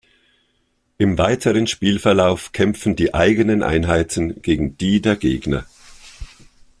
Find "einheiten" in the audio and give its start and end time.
3.61-4.41